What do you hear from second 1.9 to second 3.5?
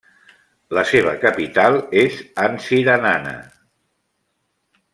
és Antsiranana.